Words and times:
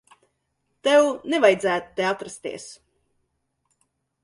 Tev 0.87 1.09
nevajadzētu 1.33 1.93
te 2.01 2.09
atrasties. 2.13 2.67